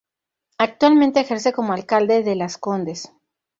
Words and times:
Actualmente 0.57 1.19
ejerce 1.19 1.53
como 1.53 1.73
alcalde 1.73 2.23
de 2.23 2.35
Las 2.35 2.57
Condes. 2.57 3.13